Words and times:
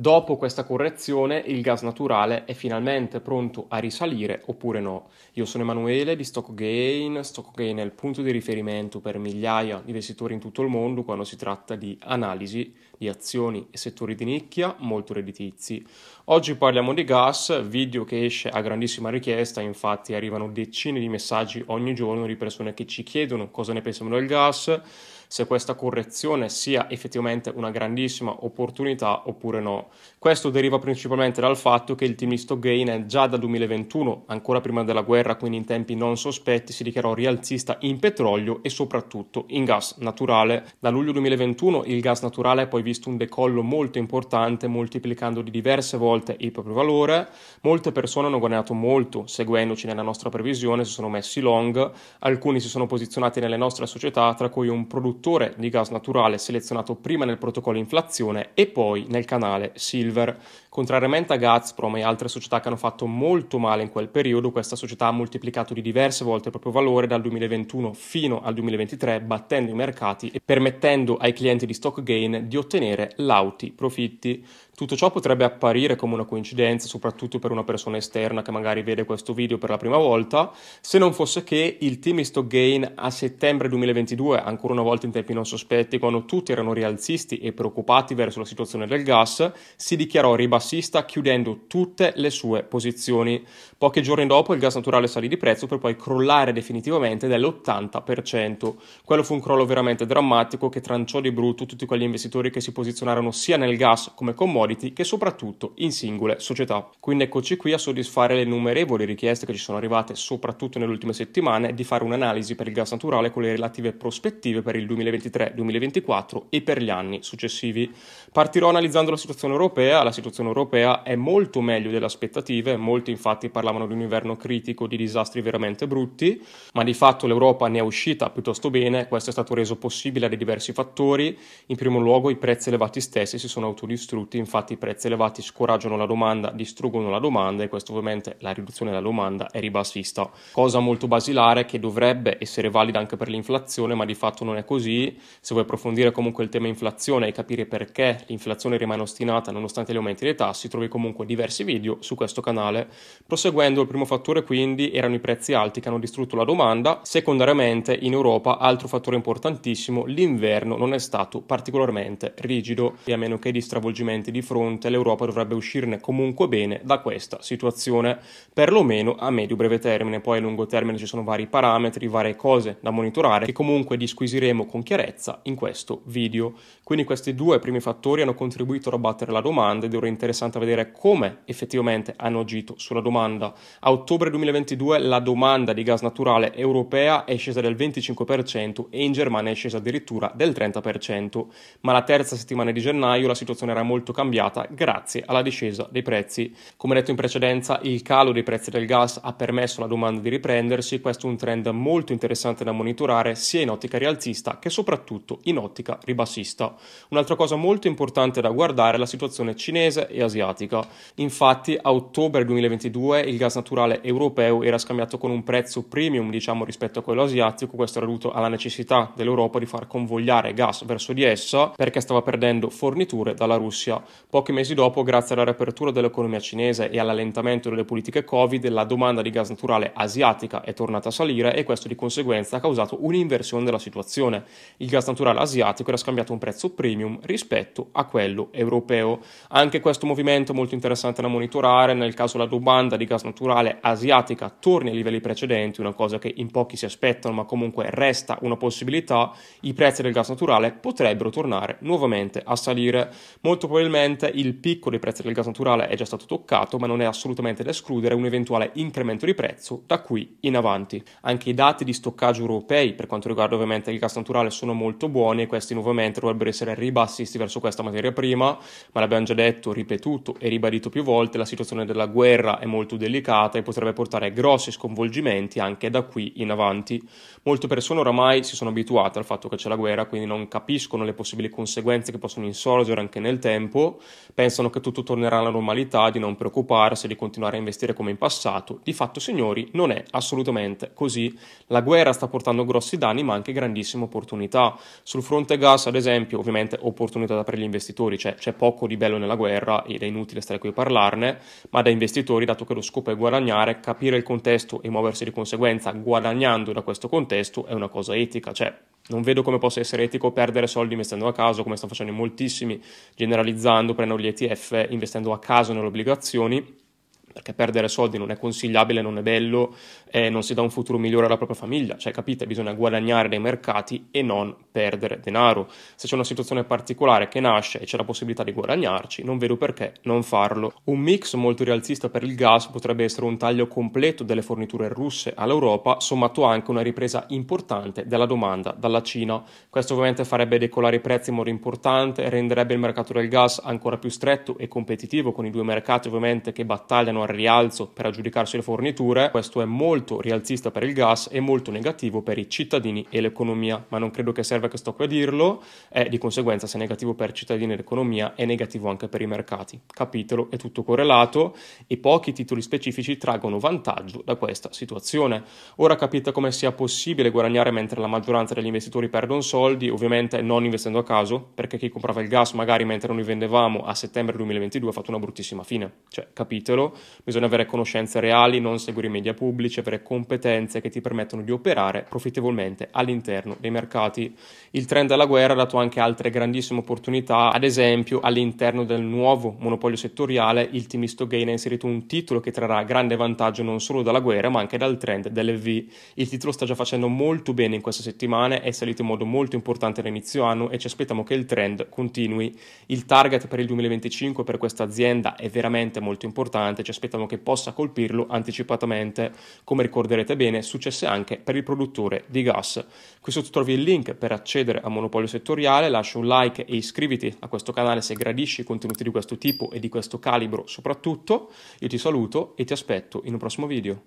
Dopo 0.00 0.36
questa 0.36 0.62
correzione 0.62 1.42
il 1.44 1.60
gas 1.60 1.82
naturale 1.82 2.44
è 2.44 2.52
finalmente 2.52 3.18
pronto 3.18 3.64
a 3.66 3.78
risalire 3.78 4.42
oppure 4.46 4.78
no? 4.78 5.08
Io 5.32 5.44
sono 5.44 5.64
Emanuele 5.64 6.14
di 6.14 6.22
StockGain. 6.22 7.18
StockGain 7.20 7.78
è 7.78 7.82
il 7.82 7.90
punto 7.90 8.22
di 8.22 8.30
riferimento 8.30 9.00
per 9.00 9.18
migliaia 9.18 9.80
di 9.82 9.90
investitori 9.90 10.34
in 10.34 10.38
tutto 10.38 10.62
il 10.62 10.68
mondo 10.68 11.02
quando 11.02 11.24
si 11.24 11.34
tratta 11.34 11.74
di 11.74 11.98
analisi 12.02 12.72
di 12.96 13.08
azioni 13.08 13.66
e 13.72 13.76
settori 13.76 14.14
di 14.14 14.24
nicchia 14.24 14.76
molto 14.78 15.14
redditizi. 15.14 15.84
Oggi 16.26 16.54
parliamo 16.54 16.94
di 16.94 17.02
gas, 17.02 17.60
video 17.66 18.04
che 18.04 18.24
esce 18.24 18.50
a 18.50 18.60
grandissima 18.60 19.10
richiesta, 19.10 19.60
infatti 19.60 20.14
arrivano 20.14 20.48
decine 20.48 21.00
di 21.00 21.08
messaggi 21.08 21.60
ogni 21.66 21.96
giorno 21.96 22.24
di 22.24 22.36
persone 22.36 22.72
che 22.72 22.86
ci 22.86 23.02
chiedono 23.02 23.50
cosa 23.50 23.72
ne 23.72 23.80
pensiamo 23.80 24.14
del 24.14 24.28
gas 24.28 24.80
se 25.28 25.46
questa 25.46 25.74
correzione 25.74 26.48
sia 26.48 26.90
effettivamente 26.90 27.52
una 27.54 27.70
grandissima 27.70 28.34
opportunità 28.44 29.28
oppure 29.28 29.60
no. 29.60 29.88
Questo 30.18 30.48
deriva 30.48 30.78
principalmente 30.78 31.42
dal 31.42 31.56
fatto 31.56 31.94
che 31.94 32.06
il 32.06 32.14
team 32.14 32.30
di 32.30 32.38
Stockgain 32.38 33.04
già 33.06 33.26
dal 33.26 33.38
2021, 33.38 34.24
ancora 34.26 34.62
prima 34.62 34.82
della 34.84 35.02
guerra, 35.02 35.36
quindi 35.36 35.58
in 35.58 35.66
tempi 35.66 35.94
non 35.94 36.16
sospetti, 36.16 36.72
si 36.72 36.82
dichiarò 36.82 37.12
rialzista 37.12 37.76
in 37.80 37.98
petrolio 37.98 38.60
e 38.62 38.70
soprattutto 38.70 39.44
in 39.48 39.64
gas 39.64 39.96
naturale. 39.98 40.72
Da 40.78 40.88
luglio 40.88 41.12
2021 41.12 41.84
il 41.84 42.00
gas 42.00 42.22
naturale 42.22 42.62
ha 42.62 42.66
poi 42.66 42.82
visto 42.82 43.10
un 43.10 43.18
decollo 43.18 43.62
molto 43.62 43.98
importante, 43.98 44.66
moltiplicando 44.66 45.42
di 45.42 45.50
diverse 45.50 45.98
volte 45.98 46.36
il 46.40 46.52
proprio 46.52 46.74
valore. 46.74 47.28
Molte 47.60 47.92
persone 47.92 48.28
hanno 48.28 48.38
guadagnato 48.38 48.72
molto 48.72 49.26
seguendoci 49.26 49.86
nella 49.86 50.02
nostra 50.02 50.30
previsione, 50.30 50.86
si 50.86 50.92
sono 50.92 51.10
messi 51.10 51.40
long, 51.40 51.92
alcuni 52.20 52.60
si 52.60 52.68
sono 52.68 52.86
posizionati 52.86 53.40
nelle 53.40 53.58
nostre 53.58 53.86
società, 53.86 54.32
tra 54.34 54.48
cui 54.48 54.68
un 54.68 54.86
produttore 54.86 55.16
produttore 55.18 55.54
di 55.56 55.68
gas 55.68 55.90
naturale 55.90 56.38
selezionato 56.38 56.94
prima 56.94 57.24
nel 57.24 57.38
protocollo 57.38 57.78
inflazione 57.78 58.50
e 58.54 58.66
poi 58.66 59.06
nel 59.08 59.24
canale 59.24 59.72
Silver. 59.74 60.38
Contrariamente 60.68 61.32
a 61.32 61.36
Gazprom 61.36 61.96
e 61.96 62.02
altre 62.02 62.28
società 62.28 62.60
che 62.60 62.68
hanno 62.68 62.76
fatto 62.76 63.06
molto 63.06 63.58
male 63.58 63.82
in 63.82 63.90
quel 63.90 64.08
periodo, 64.08 64.52
questa 64.52 64.76
società 64.76 65.08
ha 65.08 65.10
moltiplicato 65.10 65.74
di 65.74 65.82
diverse 65.82 66.24
volte 66.24 66.46
il 66.46 66.50
proprio 66.52 66.72
valore 66.72 67.08
dal 67.08 67.20
2021 67.20 67.92
fino 67.94 68.40
al 68.42 68.54
2023, 68.54 69.20
battendo 69.20 69.72
i 69.72 69.74
mercati 69.74 70.28
e 70.28 70.40
permettendo 70.44 71.16
ai 71.16 71.32
clienti 71.32 71.66
di 71.66 71.74
Stockgain 71.74 72.44
di 72.46 72.56
ottenere 72.56 73.12
lauti 73.16 73.72
profitti. 73.72 74.44
Tutto 74.78 74.94
ciò 74.94 75.10
potrebbe 75.10 75.42
apparire 75.42 75.96
come 75.96 76.14
una 76.14 76.24
coincidenza, 76.24 76.86
soprattutto 76.86 77.40
per 77.40 77.50
una 77.50 77.64
persona 77.64 77.96
esterna 77.96 78.42
che 78.42 78.52
magari 78.52 78.82
vede 78.82 79.04
questo 79.04 79.32
video 79.32 79.58
per 79.58 79.70
la 79.70 79.76
prima 79.76 79.96
volta, 79.96 80.52
se 80.80 80.98
non 80.98 81.12
fosse 81.12 81.42
che 81.42 81.78
il 81.80 81.98
team 81.98 82.18
di 82.18 82.24
Stockgain 82.24 82.92
a 82.94 83.10
settembre 83.10 83.68
2022, 83.70 84.40
ancora 84.40 84.74
una 84.74 84.82
volta 84.82 85.06
in 85.06 85.10
tempi 85.10 85.32
non 85.32 85.44
sospetti, 85.44 85.98
quando 85.98 86.26
tutti 86.26 86.52
erano 86.52 86.72
rialzisti 86.72 87.38
e 87.38 87.52
preoccupati 87.52 88.14
verso 88.14 88.38
la 88.38 88.44
situazione 88.44 88.86
del 88.86 89.02
gas, 89.02 89.50
si 89.74 89.96
dichiarò 89.96 90.36
ribassista 90.36 91.04
chiudendo 91.04 91.64
tutte 91.66 92.12
le 92.14 92.30
sue 92.30 92.62
posizioni. 92.62 93.44
Pochi 93.76 94.00
giorni 94.00 94.28
dopo 94.28 94.54
il 94.54 94.60
gas 94.60 94.76
naturale 94.76 95.08
salì 95.08 95.26
di 95.26 95.36
prezzo 95.36 95.66
per 95.66 95.78
poi 95.78 95.96
crollare 95.96 96.52
definitivamente 96.52 97.26
dell'80%. 97.26 98.74
Quello 99.04 99.24
fu 99.24 99.34
un 99.34 99.40
crollo 99.40 99.66
veramente 99.66 100.06
drammatico 100.06 100.68
che 100.68 100.80
tranciò 100.80 101.18
di 101.18 101.32
brutto 101.32 101.66
tutti 101.66 101.84
quegli 101.84 102.02
investitori 102.02 102.50
che 102.50 102.60
si 102.60 102.70
posizionarono 102.70 103.32
sia 103.32 103.56
nel 103.56 103.76
gas 103.76 104.12
come 104.14 104.34
commodity 104.34 104.66
che 104.76 105.04
soprattutto 105.04 105.72
in 105.76 105.92
singole 105.92 106.40
società. 106.40 106.88
Quindi 107.00 107.24
eccoci 107.24 107.56
qui 107.56 107.72
a 107.72 107.78
soddisfare 107.78 108.34
le 108.34 108.42
innumerevoli 108.42 109.04
richieste 109.04 109.46
che 109.46 109.52
ci 109.52 109.58
sono 109.58 109.78
arrivate 109.78 110.14
soprattutto 110.14 110.78
nelle 110.78 110.90
ultime 110.90 111.12
settimane 111.12 111.74
di 111.74 111.84
fare 111.84 112.04
un'analisi 112.04 112.54
per 112.54 112.66
il 112.66 112.72
gas 112.74 112.92
naturale 112.92 113.30
con 113.30 113.42
le 113.42 113.52
relative 113.52 113.92
prospettive 113.92 114.62
per 114.62 114.76
il 114.76 114.86
2020 114.86 115.06
2023-2024 115.08 116.42
e 116.50 116.62
per 116.62 116.82
gli 116.82 116.90
anni 116.90 117.22
successivi. 117.22 117.92
Partirò 118.32 118.68
analizzando 118.68 119.10
la 119.10 119.16
situazione 119.16 119.54
europea, 119.54 120.02
la 120.02 120.12
situazione 120.12 120.48
europea 120.48 121.02
è 121.02 121.16
molto 121.16 121.60
meglio 121.60 121.90
delle 121.90 122.04
aspettative, 122.04 122.76
molti 122.76 123.10
infatti 123.10 123.48
parlavano 123.48 123.86
di 123.86 123.94
un 123.94 124.00
inverno 124.00 124.36
critico, 124.36 124.86
di 124.86 124.96
disastri 124.96 125.40
veramente 125.40 125.86
brutti, 125.86 126.40
ma 126.74 126.84
di 126.84 126.94
fatto 126.94 127.26
l'Europa 127.26 127.68
ne 127.68 127.78
è 127.78 127.82
uscita 127.82 128.30
piuttosto 128.30 128.70
bene, 128.70 129.08
questo 129.08 129.30
è 129.30 129.32
stato 129.32 129.54
reso 129.54 129.76
possibile 129.76 130.28
da 130.28 130.36
diversi 130.36 130.72
fattori, 130.72 131.36
in 131.66 131.76
primo 131.76 131.98
luogo 131.98 132.30
i 132.30 132.36
prezzi 132.36 132.68
elevati 132.68 133.00
stessi 133.00 133.38
si 133.38 133.48
sono 133.48 133.66
autodistrutti, 133.66 134.36
infatti 134.36 134.57
i 134.72 134.76
prezzi 134.76 135.06
elevati 135.06 135.42
scoraggiano 135.42 135.96
la 135.96 136.06
domanda, 136.06 136.50
distruggono 136.50 137.10
la 137.10 137.18
domanda 137.18 137.62
e 137.62 137.68
questo 137.68 137.92
ovviamente 137.92 138.36
la 138.40 138.52
riduzione 138.52 138.90
della 138.90 139.02
domanda 139.02 139.48
è 139.50 139.60
ribassista, 139.60 140.30
cosa 140.52 140.78
molto 140.78 141.06
basilare 141.06 141.64
che 141.64 141.78
dovrebbe 141.78 142.36
essere 142.40 142.70
valida 142.70 142.98
anche 142.98 143.16
per 143.16 143.28
l'inflazione, 143.28 143.94
ma 143.94 144.04
di 144.04 144.14
fatto 144.14 144.44
non 144.44 144.56
è 144.56 144.64
così 144.64 145.16
se 145.40 145.54
vuoi 145.54 145.62
approfondire 145.62 146.10
comunque 146.10 146.44
il 146.44 146.50
tema 146.50 146.66
inflazione 146.66 147.28
e 147.28 147.32
capire 147.32 147.66
perché 147.66 148.24
l'inflazione 148.26 148.76
rimane 148.76 149.02
ostinata 149.02 149.52
nonostante 149.52 149.92
gli 149.92 149.96
aumenti 149.96 150.24
dei 150.24 150.34
tassi, 150.34 150.68
trovi 150.68 150.88
comunque 150.88 151.26
diversi 151.26 151.64
video 151.64 151.98
su 152.00 152.14
questo 152.14 152.40
canale. 152.40 152.88
Proseguendo, 153.26 153.80
il 153.80 153.86
primo 153.86 154.04
fattore 154.04 154.42
quindi 154.42 154.90
erano 154.90 155.14
i 155.14 155.20
prezzi 155.20 155.52
alti 155.52 155.80
che 155.80 155.88
hanno 155.88 155.98
distrutto 155.98 156.36
la 156.36 156.44
domanda. 156.44 157.00
Secondariamente, 157.02 157.96
in 158.00 158.12
Europa, 158.12 158.58
altro 158.58 158.88
fattore 158.88 159.16
importantissimo, 159.16 160.04
l'inverno 160.04 160.76
non 160.76 160.94
è 160.94 160.98
stato 160.98 161.40
particolarmente 161.40 162.34
rigido 162.38 162.96
e 163.04 163.12
a 163.12 163.16
meno 163.16 163.38
che 163.38 163.52
di 163.52 163.60
stravolgimenti 163.60 164.30
di 164.30 164.42
fronte, 164.48 164.88
l'Europa 164.88 165.26
dovrebbe 165.26 165.54
uscirne 165.54 166.00
comunque 166.00 166.48
bene 166.48 166.80
da 166.82 167.00
questa 167.00 167.42
situazione, 167.42 168.18
perlomeno 168.50 169.14
a 169.18 169.30
medio-breve 169.30 169.78
termine. 169.78 170.20
Poi 170.20 170.38
a 170.38 170.40
lungo 170.40 170.64
termine 170.64 170.96
ci 170.96 171.04
sono 171.04 171.22
vari 171.22 171.46
parametri, 171.46 172.08
varie 172.08 172.34
cose 172.34 172.78
da 172.80 172.90
monitorare 172.90 173.44
che 173.44 173.52
comunque 173.52 173.98
disquisiremo 173.98 174.64
con 174.64 174.82
chiarezza 174.82 175.40
in 175.42 175.54
questo 175.54 176.00
video. 176.04 176.54
Quindi 176.82 177.04
questi 177.04 177.34
due 177.34 177.58
primi 177.58 177.80
fattori 177.80 178.22
hanno 178.22 178.32
contribuito 178.32 178.88
a 178.88 178.94
abbattere 178.94 179.32
la 179.32 179.42
domanda 179.42 179.84
ed 179.84 179.94
ora 179.94 180.06
è 180.06 180.08
interessante 180.08 180.58
vedere 180.58 180.92
come 180.92 181.40
effettivamente 181.44 182.14
hanno 182.16 182.40
agito 182.40 182.72
sulla 182.78 183.02
domanda. 183.02 183.52
A 183.80 183.92
ottobre 183.92 184.30
2022 184.30 184.98
la 184.98 185.18
domanda 185.18 185.74
di 185.74 185.82
gas 185.82 186.00
naturale 186.00 186.54
europea 186.54 187.26
è 187.26 187.36
scesa 187.36 187.60
del 187.60 187.76
25% 187.76 188.86
e 188.88 189.04
in 189.04 189.12
Germania 189.12 189.52
è 189.52 189.54
scesa 189.54 189.76
addirittura 189.76 190.32
del 190.34 190.52
30%, 190.52 191.44
ma 191.80 191.92
la 191.92 192.02
terza 192.02 192.34
settimana 192.34 192.72
di 192.72 192.80
gennaio 192.80 193.26
la 193.26 193.34
situazione 193.34 193.72
era 193.72 193.82
molto 193.82 194.12
cambiata 194.12 194.27
grazie 194.70 195.22
alla 195.26 195.42
discesa 195.42 195.86
dei 195.90 196.02
prezzi. 196.02 196.54
Come 196.76 196.94
detto 196.94 197.10
in 197.10 197.16
precedenza, 197.16 197.80
il 197.82 198.02
calo 198.02 198.32
dei 198.32 198.42
prezzi 198.42 198.70
del 198.70 198.86
gas 198.86 199.20
ha 199.22 199.32
permesso 199.32 199.80
alla 199.80 199.88
domanda 199.88 200.20
di 200.20 200.28
riprendersi, 200.28 201.00
questo 201.00 201.26
è 201.26 201.30
un 201.30 201.36
trend 201.36 201.66
molto 201.68 202.12
interessante 202.12 202.64
da 202.64 202.72
monitorare 202.72 203.34
sia 203.34 203.60
in 203.60 203.70
ottica 203.70 203.98
rialzista 203.98 204.58
che 204.58 204.70
soprattutto 204.70 205.40
in 205.44 205.58
ottica 205.58 205.98
ribassista. 206.04 206.74
Un'altra 207.08 207.36
cosa 207.36 207.56
molto 207.56 207.88
importante 207.88 208.40
da 208.40 208.50
guardare 208.50 208.96
è 208.96 208.98
la 208.98 209.06
situazione 209.06 209.56
cinese 209.56 210.08
e 210.08 210.22
asiatica. 210.22 210.86
Infatti 211.16 211.78
a 211.80 211.92
ottobre 211.92 212.44
2022 212.44 213.20
il 213.20 213.36
gas 213.36 213.56
naturale 213.56 214.02
europeo 214.02 214.62
era 214.62 214.78
scambiato 214.78 215.18
con 215.18 215.30
un 215.30 215.42
prezzo 215.42 215.82
premium 215.82 216.30
diciamo 216.30 216.64
rispetto 216.64 216.98
a 216.98 217.02
quello 217.02 217.22
asiatico, 217.22 217.76
questo 217.76 217.98
era 217.98 218.06
dovuto 218.06 218.32
alla 218.32 218.48
necessità 218.48 219.12
dell'Europa 219.14 219.58
di 219.58 219.66
far 219.66 219.86
convogliare 219.86 220.54
gas 220.54 220.84
verso 220.84 221.12
di 221.12 221.22
essa 221.22 221.68
perché 221.68 222.00
stava 222.00 222.22
perdendo 222.22 222.70
forniture 222.70 223.34
dalla 223.34 223.56
Russia. 223.56 224.02
Pochi 224.30 224.52
mesi 224.52 224.74
dopo, 224.74 225.02
grazie 225.02 225.34
alla 225.34 225.44
riapertura 225.44 225.90
dell'economia 225.90 226.38
cinese 226.38 226.90
e 226.90 226.98
all'allentamento 226.98 227.70
delle 227.70 227.84
politiche 227.84 228.24
Covid, 228.24 228.68
la 228.68 228.84
domanda 228.84 229.22
di 229.22 229.30
gas 229.30 229.48
naturale 229.48 229.92
asiatica 229.94 230.60
è 230.60 230.74
tornata 230.74 231.08
a 231.08 231.12
salire 231.12 231.54
e 231.54 231.64
questo 231.64 231.88
di 231.88 231.94
conseguenza 231.94 232.56
ha 232.56 232.60
causato 232.60 232.98
un'inversione 233.04 233.64
della 233.64 233.78
situazione 233.78 234.44
il 234.78 234.88
gas 234.88 235.06
naturale 235.06 235.40
asiatico 235.40 235.88
era 235.88 235.96
scambiato 235.96 236.32
a 236.32 236.34
un 236.34 236.40
prezzo 236.40 236.74
premium 236.74 237.18
rispetto 237.22 237.88
a 237.92 238.04
quello 238.04 238.48
europeo. 238.50 239.20
Anche 239.48 239.80
questo 239.80 240.04
movimento 240.04 240.52
è 240.52 240.54
molto 240.54 240.74
interessante 240.74 241.22
da 241.22 241.28
monitorare 241.28 241.94
nel 241.94 242.12
caso 242.12 242.36
la 242.36 242.46
domanda 242.46 242.96
di 242.96 243.06
gas 243.06 243.22
naturale 243.22 243.78
asiatica 243.80 244.50
torni 244.50 244.90
ai 244.90 244.96
livelli 244.96 245.20
precedenti, 245.20 245.80
una 245.80 245.94
cosa 245.94 246.18
che 246.18 246.32
in 246.36 246.50
pochi 246.50 246.76
si 246.76 246.84
aspettano 246.84 247.34
ma 247.34 247.44
comunque 247.44 247.86
resta 247.88 248.38
una 248.42 248.56
possibilità, 248.56 249.32
i 249.60 249.72
prezzi 249.72 250.02
del 250.02 250.12
gas 250.12 250.28
naturale 250.28 250.72
potrebbero 250.72 251.30
tornare 251.30 251.78
nuovamente 251.80 252.42
a 252.44 252.56
salire. 252.56 253.10
Molto 253.40 253.66
probabilmente 253.66 254.07
il 254.32 254.54
picco 254.54 254.90
dei 254.90 254.98
prezzi 254.98 255.22
del 255.22 255.32
gas 255.32 255.46
naturale 255.46 255.88
è 255.88 255.96
già 255.96 256.04
stato 256.04 256.26
toccato 256.26 256.78
ma 256.78 256.86
non 256.86 257.00
è 257.00 257.04
assolutamente 257.04 257.62
da 257.62 257.70
escludere 257.70 258.14
un 258.14 258.24
eventuale 258.24 258.70
incremento 258.74 259.26
di 259.26 259.34
prezzo 259.34 259.82
da 259.86 260.00
qui 260.00 260.36
in 260.40 260.56
avanti. 260.56 261.02
Anche 261.22 261.50
i 261.50 261.54
dati 261.54 261.84
di 261.84 261.92
stoccaggio 261.92 262.40
europei 262.40 262.94
per 262.94 263.06
quanto 263.06 263.28
riguarda 263.28 263.54
ovviamente 263.54 263.90
il 263.90 263.98
gas 263.98 264.16
naturale 264.16 264.50
sono 264.50 264.72
molto 264.72 265.08
buoni 265.08 265.42
e 265.42 265.46
questi 265.46 265.74
nuovamente 265.74 266.20
dovrebbero 266.20 266.50
essere 266.50 266.74
ribassisti 266.74 267.38
verso 267.38 267.60
questa 267.60 267.82
materia 267.82 268.12
prima, 268.12 268.56
ma 268.92 269.00
l'abbiamo 269.00 269.24
già 269.24 269.34
detto, 269.34 269.72
ripetuto 269.72 270.36
e 270.38 270.48
ribadito 270.48 270.88
più 270.88 271.02
volte, 271.02 271.38
la 271.38 271.44
situazione 271.44 271.84
della 271.84 272.06
guerra 272.06 272.58
è 272.58 272.66
molto 272.66 272.96
delicata 272.96 273.58
e 273.58 273.62
potrebbe 273.62 273.92
portare 273.92 274.32
grossi 274.32 274.70
sconvolgimenti 274.70 275.60
anche 275.60 275.90
da 275.90 276.02
qui 276.02 276.34
in 276.36 276.50
avanti. 276.50 277.02
Molte 277.42 277.66
persone 277.66 278.00
oramai 278.00 278.44
si 278.44 278.56
sono 278.56 278.70
abituate 278.70 279.18
al 279.18 279.24
fatto 279.24 279.48
che 279.48 279.56
c'è 279.56 279.68
la 279.68 279.76
guerra, 279.76 280.06
quindi 280.06 280.26
non 280.26 280.48
capiscono 280.48 281.04
le 281.04 281.14
possibili 281.14 281.48
conseguenze 281.48 282.12
che 282.12 282.18
possono 282.18 282.46
insorgere 282.46 283.00
anche 283.00 283.20
nel 283.20 283.38
tempo, 283.38 283.97
pensano 284.34 284.70
che 284.70 284.80
tutto 284.80 285.02
tornerà 285.02 285.38
alla 285.38 285.50
normalità, 285.50 286.10
di 286.10 286.18
non 286.18 286.36
preoccuparsi, 286.36 287.08
di 287.08 287.16
continuare 287.16 287.56
a 287.56 287.58
investire 287.58 287.92
come 287.92 288.10
in 288.10 288.18
passato. 288.18 288.80
Di 288.82 288.92
fatto, 288.92 289.20
signori, 289.20 289.68
non 289.72 289.90
è 289.90 290.04
assolutamente 290.10 290.92
così. 290.94 291.36
La 291.66 291.80
guerra 291.80 292.12
sta 292.12 292.28
portando 292.28 292.64
grossi 292.64 292.96
danni, 292.98 293.22
ma 293.22 293.34
anche 293.34 293.52
grandissime 293.52 294.04
opportunità. 294.04 294.76
Sul 295.02 295.22
fronte 295.22 295.58
gas, 295.58 295.86
ad 295.86 295.94
esempio, 295.94 296.38
ovviamente 296.38 296.78
opportunità 296.80 297.42
per 297.44 297.58
gli 297.58 297.62
investitori, 297.62 298.18
cioè 298.18 298.34
c'è 298.34 298.52
poco 298.52 298.86
di 298.86 298.96
bello 298.96 299.18
nella 299.18 299.36
guerra 299.36 299.84
ed 299.84 300.02
è 300.02 300.06
inutile 300.06 300.40
stare 300.40 300.58
qui 300.58 300.70
a 300.70 300.72
parlarne, 300.72 301.38
ma 301.70 301.82
da 301.82 301.90
investitori, 301.90 302.44
dato 302.44 302.64
che 302.64 302.74
lo 302.74 302.82
scopo 302.82 303.10
è 303.10 303.16
guadagnare, 303.16 303.80
capire 303.80 304.16
il 304.16 304.22
contesto 304.22 304.82
e 304.82 304.90
muoversi 304.90 305.24
di 305.24 305.30
conseguenza 305.30 305.90
guadagnando 305.92 306.72
da 306.72 306.82
questo 306.82 307.08
contesto 307.08 307.66
è 307.66 307.72
una 307.72 307.88
cosa 307.88 308.14
etica, 308.14 308.52
cioè 308.52 308.74
non 309.08 309.22
vedo 309.22 309.42
come 309.42 309.58
possa 309.58 309.80
essere 309.80 310.04
etico 310.04 310.32
perdere 310.32 310.66
soldi 310.66 310.92
investendo 310.92 311.26
a 311.26 311.32
caso, 311.32 311.62
come 311.62 311.76
stanno 311.76 311.90
facendo 311.90 312.12
in 312.12 312.18
moltissimi, 312.18 312.82
generalizzando, 313.14 313.94
prendono 313.94 314.20
gli 314.20 314.26
ETF 314.26 314.86
investendo 314.90 315.32
a 315.32 315.38
caso 315.38 315.72
nelle 315.72 315.86
obbligazioni 315.86 316.86
perché 317.32 317.52
perdere 317.52 317.88
soldi 317.88 318.18
non 318.18 318.30
è 318.30 318.38
consigliabile, 318.38 319.02
non 319.02 319.18
è 319.18 319.22
bello, 319.22 319.74
eh, 320.10 320.28
non 320.30 320.42
si 320.42 320.54
dà 320.54 320.62
un 320.62 320.70
futuro 320.70 320.98
migliore 320.98 321.26
alla 321.26 321.36
propria 321.36 321.56
famiglia, 321.56 321.96
cioè 321.96 322.12
capite, 322.12 322.46
bisogna 322.46 322.72
guadagnare 322.72 323.28
dai 323.28 323.38
mercati 323.38 324.08
e 324.10 324.22
non 324.22 324.54
perdere 324.70 325.20
denaro. 325.20 325.68
Se 325.94 326.06
c'è 326.06 326.14
una 326.14 326.24
situazione 326.24 326.64
particolare 326.64 327.28
che 327.28 327.40
nasce 327.40 327.80
e 327.80 327.84
c'è 327.84 327.96
la 327.96 328.04
possibilità 328.04 328.44
di 328.44 328.52
guadagnarci, 328.52 329.24
non 329.24 329.38
vedo 329.38 329.56
perché 329.56 329.94
non 330.02 330.22
farlo. 330.22 330.72
Un 330.84 330.98
mix 330.98 331.34
molto 331.34 331.64
rialzista 331.64 332.08
per 332.08 332.22
il 332.22 332.34
gas 332.34 332.66
potrebbe 332.66 333.04
essere 333.04 333.26
un 333.26 333.36
taglio 333.36 333.66
completo 333.66 334.24
delle 334.24 334.42
forniture 334.42 334.88
russe 334.88 335.32
all'Europa, 335.34 336.00
sommato 336.00 336.44
anche 336.44 336.70
una 336.70 336.82
ripresa 336.82 337.24
importante 337.28 338.06
della 338.06 338.26
domanda 338.26 338.74
dalla 338.76 339.02
Cina. 339.02 339.42
Questo 339.68 339.92
ovviamente 339.94 340.24
farebbe 340.24 340.58
decolare 340.58 340.96
i 340.96 341.00
prezzi 341.00 341.30
in 341.30 341.36
modo 341.36 341.50
importante, 341.50 342.28
renderebbe 342.28 342.74
il 342.74 342.80
mercato 342.80 343.12
del 343.12 343.28
gas 343.28 343.60
ancora 343.62 343.98
più 343.98 344.10
stretto 344.10 344.56
e 344.58 344.68
competitivo 344.68 345.32
con 345.32 345.46
i 345.46 345.50
due 345.50 345.62
mercati 345.62 346.08
ovviamente 346.08 346.52
che 346.52 346.64
battagliano 346.64 347.17
al 347.22 347.28
rialzo 347.28 347.88
per 347.88 348.06
aggiudicarsi 348.06 348.56
le 348.56 348.62
forniture, 348.62 349.30
questo 349.30 349.60
è 349.60 349.64
molto 349.64 350.20
rialzista 350.20 350.70
per 350.70 350.82
il 350.82 350.92
gas 350.92 351.28
e 351.30 351.40
molto 351.40 351.70
negativo 351.70 352.22
per 352.22 352.38
i 352.38 352.48
cittadini 352.48 353.06
e 353.10 353.20
l'economia, 353.20 353.84
ma 353.88 353.98
non 353.98 354.10
credo 354.10 354.32
che 354.32 354.42
serva 354.42 354.68
che 354.68 354.76
sto 354.76 354.94
qui 354.94 355.04
a 355.04 355.08
dirlo, 355.08 355.62
e 355.90 356.08
di 356.08 356.18
conseguenza 356.18 356.66
se 356.66 356.76
è 356.76 356.80
negativo 356.80 357.14
per 357.14 357.30
i 357.30 357.34
cittadini 357.34 357.72
e 357.72 357.76
l'economia 357.76 358.34
è 358.34 358.44
negativo 358.44 358.88
anche 358.88 359.08
per 359.08 359.20
i 359.20 359.26
mercati. 359.26 359.80
Capitolo 359.86 360.48
è 360.50 360.56
tutto 360.56 360.82
correlato 360.82 361.56
e 361.86 361.96
pochi 361.96 362.32
titoli 362.32 362.62
specifici 362.62 363.16
traggono 363.16 363.58
vantaggio 363.58 364.22
da 364.24 364.36
questa 364.36 364.72
situazione. 364.72 365.42
Ora 365.76 365.96
capite 365.96 366.32
come 366.32 366.52
sia 366.52 366.72
possibile 366.72 367.30
guadagnare 367.30 367.70
mentre 367.70 368.00
la 368.00 368.06
maggioranza 368.06 368.54
degli 368.54 368.66
investitori 368.66 369.08
perdono 369.08 369.40
soldi, 369.40 369.88
ovviamente 369.88 370.40
non 370.42 370.64
investendo 370.64 370.98
a 370.98 371.04
caso, 371.04 371.46
perché 371.54 371.78
chi 371.78 371.88
comprava 371.88 372.20
il 372.20 372.28
gas 372.28 372.52
magari 372.52 372.84
mentre 372.84 373.12
noi 373.12 373.22
vendevamo 373.22 373.84
a 373.84 373.94
settembre 373.94 374.36
2022 374.36 374.90
ha 374.90 374.92
fatto 374.92 375.10
una 375.10 375.18
bruttissima 375.18 375.62
fine. 375.62 375.92
Cioè, 376.08 376.28
capitelo, 376.32 376.94
Bisogna 377.24 377.46
avere 377.46 377.66
conoscenze 377.66 378.20
reali, 378.20 378.60
non 378.60 378.78
seguire 378.78 379.08
i 379.08 379.10
media 379.10 379.34
pubblici, 379.34 379.80
avere 379.80 380.02
competenze 380.02 380.80
che 380.80 380.90
ti 380.90 381.00
permettono 381.00 381.42
di 381.42 381.50
operare 381.50 382.06
profittevolmente 382.08 382.88
all'interno 382.90 383.56
dei 383.58 383.70
mercati. 383.70 384.34
Il 384.70 384.86
trend 384.86 385.08
della 385.08 385.26
guerra 385.26 385.52
ha 385.52 385.56
dato 385.56 385.78
anche 385.78 386.00
altre 386.00 386.30
grandissime 386.30 386.80
opportunità, 386.80 387.50
ad 387.52 387.64
esempio 387.64 388.20
all'interno 388.20 388.84
del 388.84 389.02
nuovo 389.02 389.56
monopolio 389.58 389.96
settoriale 389.96 390.68
il 390.70 390.86
team 390.86 391.04
Gain 391.26 391.48
ha 391.48 391.52
inserito 391.52 391.86
un 391.86 392.06
titolo 392.06 392.40
che 392.40 392.50
trarrà 392.50 392.82
grande 392.82 393.16
vantaggio 393.16 393.62
non 393.62 393.80
solo 393.80 394.02
dalla 394.02 394.20
guerra 394.20 394.48
ma 394.48 394.60
anche 394.60 394.78
dal 394.78 394.96
trend 394.98 395.28
dell'EV. 395.28 395.84
Il 396.14 396.28
titolo 396.28 396.52
sta 396.52 396.66
già 396.66 396.74
facendo 396.74 397.08
molto 397.08 397.54
bene 397.54 397.74
in 397.74 397.80
queste 397.80 398.02
settimane, 398.02 398.60
è 398.60 398.70
salito 398.70 399.02
in 399.02 399.08
modo 399.08 399.24
molto 399.24 399.56
importante 399.56 400.00
all'inizio 400.00 400.44
anno 400.44 400.70
e 400.70 400.78
ci 400.78 400.86
aspettiamo 400.86 401.24
che 401.24 401.34
il 401.34 401.44
trend 401.44 401.88
continui. 401.88 402.56
Il 402.86 403.04
target 403.04 403.46
per 403.46 403.60
il 403.60 403.66
2025 403.66 404.44
per 404.44 404.58
questa 404.58 404.84
azienda 404.84 405.36
è 405.36 405.48
veramente 405.48 406.00
molto 406.00 406.26
importante, 406.26 406.82
ci 406.82 406.90
aspettiamo 406.98 407.26
che 407.26 407.38
possa 407.38 407.72
colpirlo 407.72 408.26
anticipatamente. 408.28 409.32
Come 409.64 409.82
ricorderete 409.82 410.36
bene, 410.36 410.62
successe 410.62 411.06
anche 411.06 411.38
per 411.38 411.56
il 411.56 411.62
produttore 411.62 412.24
di 412.26 412.42
gas. 412.42 412.84
Qui 413.20 413.32
sotto 413.32 413.50
trovi 413.50 413.72
il 413.74 413.82
link 413.82 414.14
per 414.14 414.32
accedere 414.32 414.80
a 414.80 414.88
Monopolio 414.88 415.28
Settoriale, 415.28 415.88
lascia 415.88 416.18
un 416.18 416.26
like 416.26 416.64
e 416.64 416.74
iscriviti 416.74 417.34
a 417.40 417.48
questo 417.48 417.72
canale 417.72 418.02
se 418.02 418.14
gradisci 418.14 418.64
contenuti 418.64 419.04
di 419.04 419.10
questo 419.10 419.38
tipo 419.38 419.70
e 419.70 419.78
di 419.78 419.88
questo 419.88 420.18
calibro 420.18 420.66
soprattutto. 420.66 421.50
Io 421.78 421.88
ti 421.88 421.98
saluto 421.98 422.54
e 422.56 422.64
ti 422.64 422.72
aspetto 422.72 423.22
in 423.24 423.32
un 423.32 423.38
prossimo 423.38 423.66
video. 423.66 424.02